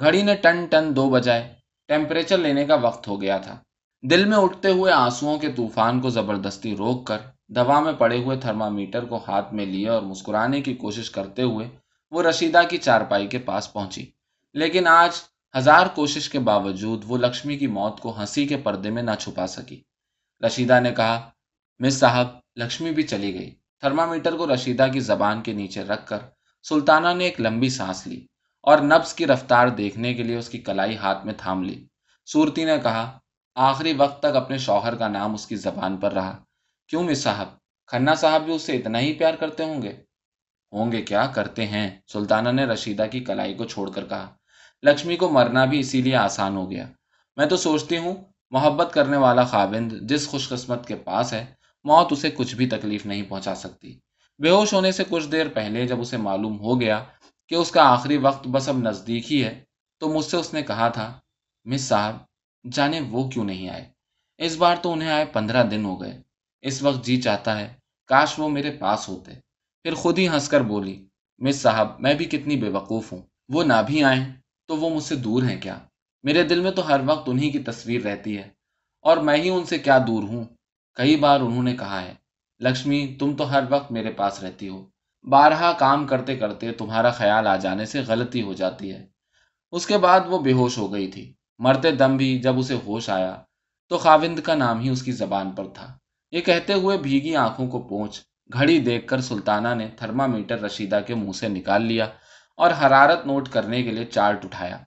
گھڑی 0.00 0.22
نے 0.22 0.34
ٹن 0.34 0.66
ٹن 0.66 0.96
دو 0.96 1.10
بجائے 1.10 1.54
ٹیمپریچر 1.88 2.38
لینے 2.38 2.64
کا 2.66 2.74
وقت 2.74 3.08
ہو 3.08 3.22
گیا 3.22 3.38
تھا۔ 3.38 3.58
دل 4.02 4.24
میں 4.24 4.38
اٹھتے 4.38 4.68
ہوئے 4.70 4.92
آنسوؤں 4.92 5.38
کے 5.38 5.52
طوفان 5.52 6.00
کو 6.00 6.10
زبردستی 6.10 6.76
روک 6.76 7.06
کر 7.06 7.18
دوا 7.48 7.80
میں 7.80 7.92
پڑے 7.92 8.22
ہوئے 8.22 8.36
تھرمامیٹر 8.36 9.04
کو 9.04 9.20
ہاتھ 9.28 9.54
میں 9.54 9.66
لیے 9.66 9.88
اور 9.88 10.02
مسکرانے 10.02 10.60
کی 10.60 10.74
کوشش 10.74 11.10
کرتے 11.10 11.42
ہوئے 11.42 11.68
وہ 12.10 12.22
رشیدہ 12.22 12.60
کی 12.70 12.78
چارپائی 12.78 13.26
کے 13.26 13.38
پاس 13.38 13.72
پہنچی۔ 13.72 14.10
لیکن 14.54 14.86
آج 14.86 15.10
ہزار 15.58 15.86
کوشش 15.94 16.28
کے 16.28 16.38
باوجود 16.38 17.04
وہ 17.06 17.16
لکشمی 17.16 17.58
کی 17.58 17.66
موت 17.66 18.00
کو 18.00 18.20
ہنسی 18.20 18.46
کے 18.46 18.56
پردے 18.56 18.90
میں 18.90 19.02
نہ 19.02 19.10
چھپا 19.18 19.46
سکی۔ 19.46 19.82
رشیدہ 20.46 20.80
نے 20.80 20.90
کہا، 20.90 21.30
مس 21.78 21.94
صاحب، 21.94 22.26
لکشمی 22.56 22.90
بھی 22.90 23.02
چلی 23.02 23.34
گئی۔ 23.34 23.54
تھرمامیٹر 23.80 24.36
کو 24.36 24.54
رشیدہ 24.54 24.86
کی 24.92 25.00
زبان 25.00 25.42
کے 25.42 25.52
نیچے 25.52 25.82
رکھ 25.84 26.06
کر 26.06 26.18
سلطانہ 26.62 27.08
نے 27.14 27.24
ایک 27.24 27.40
لمبی 27.40 27.68
سانس 27.68 28.06
لی 28.06 28.26
اور 28.62 28.78
نبس 28.78 29.14
کی 29.14 29.26
رفتار 29.26 29.68
دیکھنے 29.68 30.14
کے 30.14 30.22
لیے 30.22 30.36
اس 30.36 30.48
کی 30.48 30.58
کلائی 30.58 30.96
ہاتھ 30.96 31.26
میں 31.26 31.34
تھام 31.36 31.62
لی۔ 31.62 31.86
صورتی 32.26 32.64
نے 32.64 32.78
کہا، 32.82 33.18
آخری 33.54 33.92
وقت 33.92 34.18
تک 34.18 34.36
اپنے 34.36 34.58
شوہر 34.58 34.94
کا 34.94 35.08
نام 35.08 35.34
اس 35.34 35.46
کی 35.46 35.56
زبان 35.56 35.96
پر 35.96 36.12
رہا۔ 36.12 36.44
کیوں 36.88 37.02
مس 37.02 37.22
صاحب؟ 37.22 37.48
کھنا 37.86 38.14
صاحب 38.14 38.42
بھی 38.42 38.54
اس 38.54 38.62
سے 38.62 38.76
اتنا 38.76 39.00
ہی 39.00 39.12
پیار 39.12 39.34
کرتے 39.34 39.64
ہوں 39.64 39.82
گے؟ 39.82 39.92
ہوں 40.72 40.92
گے 40.92 41.02
کیا 41.02 41.26
کرتے 41.26 41.66
ہیں؟ 41.66 42.00
سلطانہ 42.12 42.48
نے 42.48 42.64
رشیدہ 42.64 43.04
کی 43.10 43.20
کلائی 43.20 43.54
کو 43.54 43.64
چھوڑ 43.64 43.90
کر 43.90 44.04
کہا۔ 44.04 44.34
لکشمی 44.82 45.16
کو 45.16 45.28
مرنا 45.28 45.64
بھی 45.64 45.80
اسی 45.80 46.02
لیے 46.02 46.16
آسان 46.16 46.56
ہو 46.56 46.70
گیا۔ 46.70 46.86
میں 47.36 47.46
تو 47.46 47.56
سوچتی 47.56 47.98
ہوں، 47.98 48.16
محبت 48.50 48.90
کرنے 48.92 49.16
والا 49.16 49.44
خاوند 49.44 49.92
جس 50.02 50.28
خوش 50.28 50.48
قسمت 50.48 50.88
کے 50.88 50.96
پاس 50.96 51.32
ہے 51.32 51.59
موت 51.84 52.12
اسے 52.12 52.30
کچھ 52.30 52.54
بھی 52.54 52.66
تکلیف 52.68 53.06
نہیں 53.06 53.22
پہنچا 53.22 53.54
سکتی۔ 53.54 53.98
بے 54.40 54.50
ہوش 54.50 54.72
ہونے 54.72 54.92
سے 54.92 55.04
کچھ 55.08 55.28
دیر 55.28 55.48
پہلے 55.48 55.86
جب 55.86 56.00
اسے 56.00 56.16
معلوم 56.16 56.58
ہو 56.60 56.80
گیا 56.80 57.02
کہ 57.50 57.54
اس 57.54 57.70
کا 57.70 57.82
آخری 57.88 58.16
وقت 58.16 58.46
بس 58.46 58.68
اب 58.68 58.78
نزدیک 58.78 59.32
ہی 59.32 59.42
ہے، 59.44 59.58
تو 60.00 60.08
مجھ 60.08 60.24
سے 60.24 60.36
اس 60.36 60.52
نے 60.54 60.62
کہا 60.62 60.88
تھا، 60.88 61.12
مس 61.66 61.80
صاحب، 61.80 62.16
جانے 62.64 63.00
وہ 63.10 63.28
کیوں 63.28 63.44
نہیں 63.44 63.68
آئے؟ 63.68 63.84
اس 64.40 64.56
بار 64.56 64.76
تو 64.82 64.92
انہیں 64.92 65.10
آئے 65.10 65.24
پندرہ 65.24 65.62
دن 65.64 65.84
ہو 65.84 66.00
گئے۔ 66.00 66.20
اس 66.64 66.82
وقت 66.82 67.04
جی 67.04 67.20
چاہتا 67.22 67.58
ہے، 67.60 67.72
کاش 68.10 68.38
وہ 68.38 68.48
میرے 68.48 68.70
پاس 68.70 69.08
ہوتے۔ 69.08 69.32
پھر 69.84 69.94
خود 69.94 70.18
ہی 70.18 70.28
ہنس 70.28 70.48
کر 70.48 70.60
بولی، 70.62 70.96
مس 71.40 71.56
صاحب، 71.56 72.00
میں 72.00 72.14
بھی 72.14 72.24
کتنی 72.24 72.56
بے 72.56 72.68
وقوف 72.68 73.12
ہوں، 73.12 73.22
وہ 73.48 73.64
نہ 73.64 73.82
بھی 73.86 74.02
آئیں 74.04 74.24
تو 74.68 74.76
وہ 74.76 74.90
مجھ 74.90 75.04
سے 75.04 75.16
دور 75.16 75.42
ہیں 75.42 75.60
کیا؟ 75.60 75.78
میرے 76.24 76.42
دل 76.42 76.60
میں 76.60 76.70
تو 76.70 76.86
ہر 76.88 77.00
وقت 77.06 77.28
انہی 77.28 77.50
کی 77.50 77.58
تصویر 77.58 78.02
رہتی 78.02 78.36
ہے، 78.38 78.48
اور 79.04 79.16
میں 79.16 79.36
ہی 79.36 79.48
ان 79.48 79.64
سے 79.64 79.78
کیا 79.78 79.98
دور 80.06 80.22
ہوں؟ 80.22 80.44
کئی 80.94 81.16
بار 81.16 81.40
انہوں 81.40 81.62
نے 81.62 81.76
کہا 81.76 82.02
ہے، 82.02 82.14
لکشمی، 82.60 83.16
تم 83.18 83.36
تو 83.36 83.50
ہر 83.50 83.64
وقت 83.70 83.92
میرے 83.92 84.10
پاس 84.10 84.42
رہتی 84.42 84.68
ہو۔ 84.68 84.86
بارہا 85.30 85.72
کام 85.72 86.06
کرتے 86.06 86.36
کرتے 86.36 86.72
تمہارا 86.72 87.10
خیال 87.10 87.46
آ 87.46 87.56
جانے 87.56 87.84
سے 87.84 88.00
غلطی 88.00 88.42
ہو 88.42 88.52
جاتی 88.52 88.92
ہے۔ 88.92 89.06
اس 89.72 89.86
کے 89.86 89.98
بعد 89.98 90.20
وہ 90.26 90.38
بے 90.38 90.52
ہوش 90.52 90.78
ہو 90.78 90.92
گئی 90.92 91.06
تھی۔ 91.06 91.34
مرتے 91.58 91.90
دم 91.90 92.16
بھی 92.16 92.38
جب 92.38 92.58
اسے 92.58 92.74
ہوش 92.86 93.10
آیا 93.10 93.36
تو 93.88 93.98
خاوند 93.98 94.38
کا 94.38 94.54
نام 94.54 94.80
ہی 94.80 94.88
اس 94.88 95.02
کی 95.02 95.12
زبان 95.12 95.50
پر 95.50 95.68
تھا۔ 95.68 95.98
یہ 96.30 96.40
کہتے 96.40 96.72
ہوئے 96.72 96.98
بھیگی 96.98 97.36
آنکھوں 97.36 97.68
کو 97.68 97.82
پہنچ 97.82 98.22
گھڑی 98.52 98.78
دیکھ 98.78 99.06
کر 99.06 99.20
سلطانہ 99.20 99.74
نے 99.74 99.88
تھرما 99.96 100.26
میٹر 100.26 100.60
رشیدہ 100.60 101.00
کے 101.06 101.14
منہ 101.14 101.32
سے 101.32 101.48
نکال 101.48 101.82
لیا 101.82 102.04
اور 102.56 102.70
حرارت 102.70 103.26
نوٹ 103.26 103.48
کرنے 103.48 103.82
کے 103.82 103.90
لیے 103.90 104.04
چارٹ 104.04 104.44
اٹھایا۔ 104.44 104.78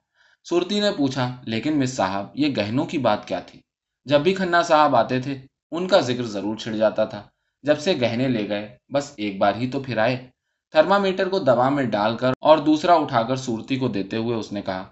صورتی 0.49 0.79
نے 0.79 0.91
پوچھا، 0.97 1.35
لیکن 1.41 1.79
مس 1.79 1.95
صاحب، 1.95 2.27
یہ 2.33 2.47
گہنوں 2.57 2.85
کی 2.85 2.97
بات 2.97 3.27
کیا 3.27 3.39
تھی؟ 3.39 3.61
جب 4.05 4.21
بھی 4.21 4.33
کھنا 4.33 4.61
صاحب 4.61 4.95
آتے 4.95 5.21
تھے 5.21 5.41
ان 5.75 5.87
کا 5.87 5.99
ذکر 5.99 6.23
ضرور 6.23 6.57
چھڑ 6.57 6.71
جاتا 6.71 7.05
تھا۔ 7.05 7.23
جب 7.61 7.79
سے 7.79 7.93
گہنے 8.01 8.27
لے 8.27 8.49
گئے، 8.49 8.77
بس 8.93 9.13
ایک 9.17 9.37
بار 9.37 9.53
ہی 9.55 9.71
تو 9.71 9.79
پھر 9.79 9.97
آئے۔ 9.97 10.27
تھرما 10.71 10.97
میٹر 10.97 11.29
کو 11.29 11.39
دوا 11.39 11.69
میں 11.69 11.83
ڈال 11.83 12.17
کر 12.17 12.31
اور 12.39 12.57
دوسرا 12.57 12.93
اٹھا 12.93 13.23
کر 13.23 13.35
صورتی 13.35 13.75
کو 13.75 13.87
دیتے 13.87 14.17
ہوئے 14.17 14.35
اس 14.35 14.51
نے 14.51 14.61
کہا، 14.61 14.85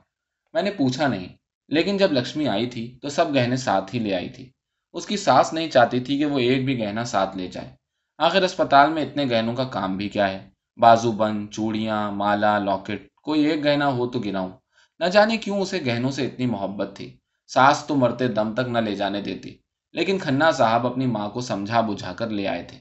میں 0.53 0.61
نے 0.61 0.71
پوچھا 0.71 1.07
نہیں، 1.07 1.27
لیکن 1.69 1.97
جب 1.97 2.11
لکشمی 2.11 2.47
آئی 2.47 2.65
تھی 2.65 2.99
تو 3.01 3.09
سب 3.09 3.35
گہنے 3.35 3.55
ساتھ 3.55 3.95
ہی 3.95 3.99
لے 3.99 4.15
آئی 4.15 4.29
تھی۔ 4.29 4.51
اس 4.93 5.05
کی 5.05 5.17
ساس 5.17 5.53
نہیں 5.53 5.69
چاہتی 5.69 5.99
تھی 5.99 6.17
کہ 6.17 6.25
وہ 6.25 6.39
ایک 6.39 6.65
بھی 6.65 6.79
گہنا 6.79 7.03
ساتھ 7.03 7.37
لے 7.37 7.47
جائے۔ 7.47 7.71
آخر 8.17 8.41
اسپتال 8.41 8.93
میں 8.93 9.03
اتنے 9.03 9.25
گہنوں 9.31 9.55
کا 9.55 9.63
کام 9.63 9.97
بھی 9.97 10.09
کیا 10.09 10.29
ہے۔ 10.29 10.49
بازو 10.77 11.11
بند، 11.11 11.49
چوڑیاں، 11.49 12.11
مالا، 12.11 12.59
لاکٹ، 12.59 13.07
کوئی 13.23 13.45
ایک 13.45 13.65
گہنا 13.65 13.87
ہو 13.87 14.07
تو 14.07 14.19
گناؤں۔ 14.19 14.49
نہ 14.99 15.05
جانے 15.05 15.37
کیوں 15.37 15.61
اسے 15.61 15.79
گہنوں 15.85 16.11
سے 16.11 16.25
اتنی 16.25 16.45
محبت 16.45 16.95
تھی۔ 16.95 17.17
ساس 17.47 17.83
تو 17.87 17.95
مرتے 17.95 18.27
دم 18.27 18.53
تک 18.53 18.69
نہ 18.69 18.77
لے 18.77 18.95
جانے 18.95 19.21
دیتی۔ 19.21 19.57
لیکن 19.93 20.17
کھنا 20.17 20.51
صاحب 20.51 20.87
اپنی 20.87 21.05
ماں 21.05 21.29
کو 21.29 21.41
سمجھا 21.41 21.81
بجھا 21.81 22.13
کر 22.13 22.29
لے 22.29 22.47
آئے 22.47 22.63
تھے۔ 22.63 22.77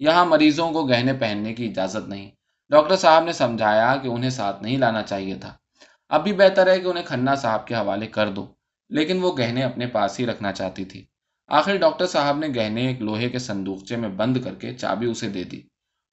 یہاں 0.00 0.26
مریضوں 0.26 0.70
کو 0.72 0.84
گہنے 0.84 1.12
پہننے 1.12 1.54
کی 1.54 1.66
اجازت 1.66 2.08
نہیں۔ 2.08 2.30
ڈاکٹر 2.70 2.96
صاحب 2.96 3.24
نے 3.24 3.32
سمجھایا 3.32 3.96
کہ 3.96 4.08
انہیں 4.08 4.30
ساتھ 4.30 4.62
نہیں 4.62 4.78
لانا 4.78 5.02
چاہیے 5.02 5.34
تھا۔ 5.34 5.52
اب 6.08 6.22
بھی 6.22 6.32
بہتر 6.32 6.66
ہے 6.66 6.80
کہ 6.80 6.86
انہیں 6.86 7.04
کھنا 7.04 7.34
صاحب 7.34 7.66
کے 7.66 7.74
حوالے 7.74 8.06
کر 8.06 8.30
دو، 8.30 8.46
لیکن 8.90 9.22
وہ 9.22 9.36
گہنے 9.38 9.62
اپنے 9.62 9.86
پاس 9.86 10.20
ہی 10.20 10.26
رکھنا 10.26 10.52
چاہتی 10.52 10.84
تھی۔ 10.84 11.04
آخر 11.48 11.76
ڈاکٹر 11.76 12.06
صاحب 12.06 12.38
نے 12.38 12.48
گہنے 12.56 12.86
ایک 12.86 13.02
لوہے 13.02 13.28
کے 13.30 13.38
صندوقچے 13.38 13.96
میں 13.96 14.08
بند 14.08 14.36
کر 14.44 14.54
کے 14.54 14.74
چابی 14.74 15.06
اسے 15.06 15.28
دے 15.28 15.44
دی 15.44 15.60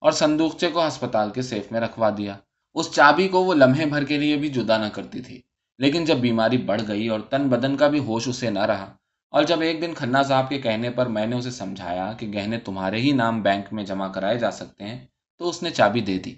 اور 0.02 0.12
صندوقچے 0.12 0.70
کو 0.72 0.88
ہسپتال 0.88 1.30
کے 1.30 1.42
سیف 1.42 1.72
میں 1.72 1.82
رکھوا 1.82 2.10
دیا۔ 2.18 2.36
اس 2.76 2.92
چابی 2.92 3.28
کو 3.28 3.44
وہ 3.44 3.54
لمحے 3.54 3.86
بھر 3.86 4.04
کے 4.04 4.18
لیے 4.18 4.38
بھی 4.38 4.50
جدا 4.50 4.78
نہ 4.78 4.90
کرتی 4.90 5.22
تھی، 5.22 5.42
لیکن 5.80 6.06
جب 6.06 6.18
بیماری 6.18 6.58
بڑھ 6.58 6.82
گئی 6.88 7.08
اور 7.08 7.20
تن 7.20 7.48
بدن 7.50 7.78
کا 7.78 7.88
بھی 7.88 8.00
ہوش 8.00 8.28
اسے 8.28 8.50
نہ 8.50 8.60
رہا 8.60 8.94
اور 9.30 9.44
جب 9.44 9.62
ایک 9.62 9.82
دن 9.82 9.94
کھنا 9.94 10.24
صاحب 10.24 10.50
کے 10.50 10.58
کہنے 10.62 10.90
پر 10.90 11.06
میں 11.06 11.26
نے 11.26 11.36
اسے 11.36 11.52
سمجھایا 11.52 12.14
کہ 12.14 12.32
گہنے 12.34 12.60
تمہارے 12.60 12.98
ہی 12.98 13.12
نام 13.12 13.42
بینک 13.42 13.74
میں 13.74 13.84
جمع 13.84 14.08
کرائے 14.08 14.38
جا 14.38 14.52
سکتے 14.52 14.84
ہیں، 14.84 15.06
تو 15.38 15.50
اس 15.50 15.64
نے 15.64 15.70
چابی 15.70 16.02
دے 16.02 16.20
دی۔ 16.20 16.36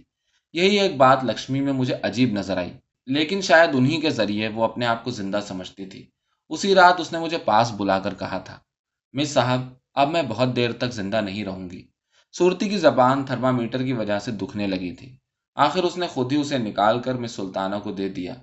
یہی 0.53 0.79
ایک 0.79 0.98
بات 0.98 1.24
لکشمی 1.24 1.62
میں 1.62 1.74
مجھے 1.74 1.95
عجیب 2.03 2.31
نظر 2.31 2.57
آئی، 2.57 2.71
لیکن 3.05 3.41
شاید 3.41 3.69
انہی 3.74 4.01
کے 4.01 4.10
ذریعے 4.10 4.48
وہ 4.48 4.63
اپنے 4.63 4.86
آپ 4.86 5.03
کو 5.03 5.12
زندہ 5.12 5.39
سمجھتی 5.48 5.86
تھی۔ 5.86 6.10
اسی 6.50 6.75
رات 6.75 7.00
اس 7.00 7.12
نے 7.12 7.19
مجھے 7.19 7.38
پاس 7.38 7.71
بلا 7.71 8.00
کر 8.00 8.13
کہا 8.13 8.38
تھا، 8.38 8.57
مس 9.13 9.29
صاحب، 9.29 9.62
اب 9.93 10.10
میں 10.10 10.24
بہت 10.27 10.55
دیر 10.55 10.71
تک 10.71 10.93
زندہ 10.93 11.21
نہیں 11.21 11.45
رہوں 11.45 11.69
گی۔ 11.69 11.88
صورتی 12.38 12.69
کی 12.69 12.77
زبان 12.77 13.24
تھرما 13.24 13.51
میٹر 13.51 13.83
کی 13.83 13.93
وجہ 13.93 14.19
سے 14.19 14.31
دکھنے 14.31 14.67
لگی 14.67 14.91
تھی۔ 14.91 15.17
آخر 15.55 15.83
اس 15.83 15.98
نے 15.98 16.07
خود 16.07 16.31
ہی 16.31 16.38
اسے 16.38 16.57
نکال 16.57 17.00
کر 17.00 17.13
مس 17.13 17.31
سلطانہ 17.31 17.75
کو 17.83 17.91
دے 17.91 18.10
دیا۔ 18.10 18.33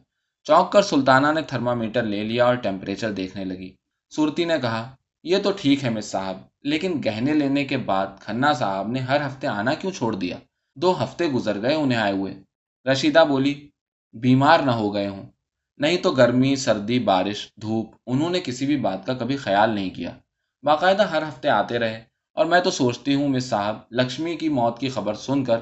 چونک 0.44 0.72
کر 0.72 0.82
سلطانہ 0.82 1.32
نے 1.32 1.42
تھرما 1.42 1.74
میٹر 1.74 2.02
لے 2.02 2.22
لیا 2.22 2.44
اور 2.44 2.54
ٹیمپریچر 2.54 3.12
دیکھنے 3.12 3.44
لگی۔ 3.44 3.72
صورتی 4.14 4.44
نے 4.44 4.54
کہا، 4.62 4.94
یہ 5.22 5.36
تو 5.38 5.50
ٹھیک 5.52 5.84
ہے 5.84 5.90
مس 5.90 6.04
صاحب، 6.04 6.36
لیکن 6.62 7.00
گہنے 7.04 7.34
لینے 7.34 7.64
کے 7.64 7.76
بعد 7.76 8.06
کھنا 8.20 8.52
صاحب 8.52 8.88
نے 8.88 9.00
ہر 9.00 9.26
ہفتے 9.26 9.46
آنا 9.46 9.74
کیوں 9.74 9.92
چھوڑ 9.92 10.14
دیا؟ 10.14 10.36
دو 10.76 11.04
ہفتے 11.04 11.26
گزر 11.26 11.62
گئے 11.62 11.74
انہیں 11.74 11.98
آئے 11.98 12.12
ہوئے۔ 12.12 12.42
رشیدہ 12.92 13.24
بولی، 13.28 13.70
بیمار 14.12 14.60
نہ 14.60 14.70
ہو 14.70 14.94
گئے 14.94 15.08
ہوں۔ 15.08 15.22
نہیں 15.78 15.96
تو 15.96 16.10
گرمی، 16.10 16.56
سردی، 16.56 16.98
بارش، 16.98 17.52
دھوپ، 17.62 17.90
انہوں 18.06 18.30
نے 18.30 18.40
کسی 18.40 18.66
بھی 18.66 18.76
بات 18.76 19.06
کا 19.06 19.14
کبھی 19.14 19.36
خیال 19.36 19.70
نہیں 19.70 19.90
کیا۔ 19.90 20.10
باقاعدہ 20.62 21.02
ہر 21.02 21.22
ہفتے 21.22 21.48
آتے 21.48 21.78
رہے۔ 21.78 22.04
اور 22.34 22.46
میں 22.46 22.60
تو 22.60 22.70
سوچتی 22.70 23.14
ہوں 23.14 23.28
مس 23.28 23.44
صاحب، 23.44 23.78
لکشمی 23.90 24.36
کی 24.36 24.48
موت 24.48 24.78
کی 24.78 24.88
خبر 24.88 25.14
سن 25.14 25.44
کر 25.44 25.58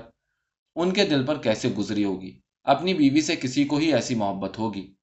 ان 0.74 0.92
کے 0.92 1.04
دل 1.04 1.26
پر 1.26 1.38
کیسے 1.38 1.68
گزری 1.68 2.04
ہوگی؟ 2.04 2.40
اپنی 2.64 2.94
بیوی 2.94 3.20
سے 3.20 3.36
کسی 3.36 3.64
کو 3.64 3.76
ہی 3.76 3.94
ایسی 3.94 4.14
محبت 4.14 4.58
ہوگی۔ 4.58 4.95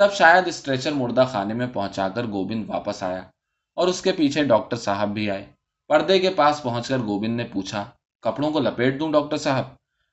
تب 0.00 0.12
شاید 0.12 0.48
اسٹریچر 0.48 0.92
مردہ 0.92 1.24
خانے 1.32 1.54
میں 1.54 1.66
پہنچا 1.66 2.08
کر 2.08 2.26
گوبند 2.26 2.70
واپس 2.70 3.02
آیا 3.02 3.22
اور 3.74 3.88
اس 3.88 4.02
کے 4.02 4.12
پیچھے 4.12 4.44
ڈاکٹر 4.44 4.76
صاحب 4.76 5.08
بھی 5.08 5.30
آئے۔ 5.30 5.46
پردے 5.88 6.18
کے 6.18 6.30
پاس 6.30 6.62
پہنچ 6.62 6.88
کر 6.88 6.98
گوبند 6.98 7.36
نے 7.36 7.44
پوچھا، 7.44 7.84
کپڑوں 8.22 8.50
کو 8.50 8.60
لپیٹ 8.60 9.00
دوں 9.00 9.12
ڈاکٹر 9.12 9.36
صاحب؟ 9.36 9.64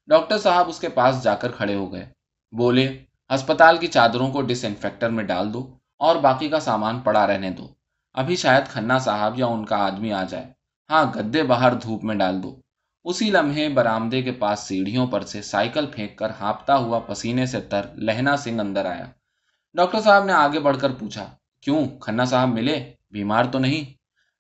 ڈاکٹر 0.07 0.37
صاحب 0.37 0.69
اس 0.69 0.79
کے 0.79 0.89
پاس 0.89 1.23
جا 1.23 1.35
کر 1.35 1.51
کھڑے 1.51 1.75
ہو 1.75 1.93
گئے۔ 1.93 2.05
بولے، 2.51 3.03
ہسپتال 3.35 3.77
کی 3.77 3.87
چادروں 3.87 4.31
کو 4.31 4.41
ڈس 4.41 4.65
انفیکٹر 4.65 5.09
میں 5.09 5.23
ڈال 5.23 5.53
دو 5.53 5.77
اور 5.99 6.15
باقی 6.15 6.49
کا 6.49 6.59
سامان 6.59 6.99
پڑا 6.99 7.27
رہنے 7.27 7.49
دو۔ 7.49 7.67
ابھی 8.13 8.35
شاید 8.35 8.63
کھنا 8.67 8.99
صاحب 8.99 9.39
یا 9.39 9.45
ان 9.45 9.65
کا 9.65 9.77
آدمی 9.77 10.13
آ 10.13 10.23
جائے۔ 10.23 10.45
ہاں 10.89 11.03
گدے 11.15 11.43
باہر 11.43 11.73
دھوپ 11.73 12.03
میں 12.03 12.15
ڈال 12.15 12.43
دو۔ 12.43 12.61
اسی 13.03 13.29
لمحے 13.31 13.69
برامدے 13.69 14.21
کے 14.21 14.31
پاس 14.31 14.59
سیڑھیوں 14.59 15.07
پر 15.07 15.21
سے 15.21 15.41
سائیکل 15.41 15.85
پھینک 15.85 16.17
کر 16.17 16.31
ہانپتا 16.39 16.77
ہوا 16.77 16.99
پسینے 16.99 17.45
سے 17.45 17.61
تر 17.61 17.85
لہنا 17.95 18.37
سنگھ 18.37 18.59
اندر 18.59 18.85
آیا۔ 18.85 19.05
ڈاکٹر 19.77 19.99
صاحب 20.01 20.25
نے 20.25 20.33
آگے 20.33 20.59
بڑھ 20.59 20.77
کر 20.79 20.91
پوچھا، 20.91 21.25
کیوں؟ 21.61 21.99
کھنا 21.99 22.25
صاحب 22.25 22.49
ملے؟ 22.49 22.93
بیمار 23.11 23.45
تو 23.45 23.59
نہیں؟ 23.59 23.93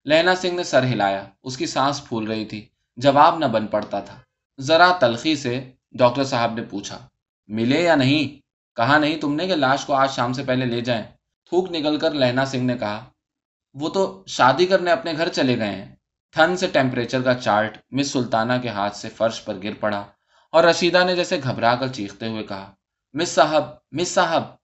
لہنا 0.05 0.35
سنگھ 0.35 0.53
نے 0.53 0.63
سر 0.63 0.83
ہلایا، 0.83 1.23
اس 1.43 1.57
کی 1.57 1.65
سانس 1.65 2.03
پھول 2.05 2.27
رہی 2.27 2.45
تھی، 2.45 2.67
جواب 2.97 3.37
نہ 3.37 3.45
بن 3.45 3.67
پڑتا 3.67 3.99
تھا۔ 3.99 4.17
ذرا 4.59 4.91
تلخی 4.99 5.35
سے 5.35 5.71
ڈاکٹر 5.91 6.23
صاحب 6.23 6.53
نے 6.53 6.63
پوچھا، 6.63 6.97
ملے 7.47 7.81
یا 7.83 7.95
نہیں؟ 7.95 8.41
کہا 8.77 8.97
نہیں 8.97 9.21
تم 9.21 9.35
نے 9.35 9.47
کہ 9.47 9.55
لاش 9.55 9.85
کو 9.85 9.93
آج 9.93 10.11
شام 10.11 10.33
سے 10.33 10.43
پہلے 10.43 10.65
لے 10.65 10.81
جائیں؟ 10.81 11.03
تھوک 11.51 11.71
نکل 11.71 11.99
کر 11.99 12.11
لہنا 12.11 12.45
سنگھ 12.45 12.63
نے 12.63 12.77
کہا، 12.77 12.99
وہ 13.75 13.89
تو 13.89 14.23
شادی 14.27 14.65
کرنے 14.65 14.91
اپنے 14.91 15.13
گھر 15.17 15.29
چلے 15.29 15.57
گئے 15.57 15.75
ہیں۔ 15.75 15.95
تھن 16.35 16.57
سے 16.57 16.67
ٹیمپریچر 16.67 17.21
کا 17.21 17.33
چارٹ 17.35 17.77
مس 17.91 18.11
سلطانہ 18.11 18.53
کے 18.61 18.69
ہاتھ 18.69 18.97
سے 18.97 19.09
فرش 19.09 19.45
پر 19.45 19.63
گر 19.63 19.73
پڑا 19.79 20.05
اور 20.53 20.63
رشیدہ 20.63 21.03
نے 21.05 21.15
جیسے 21.15 21.39
گھبرا 21.43 21.75
کر 21.75 21.87
چیختے 21.87 22.27
ہوئے 22.27 22.43
کہا، 22.43 22.71
مس 23.13 23.29
صاحب 23.29 23.63
مس 23.91 24.07
صاحب! 24.07 24.56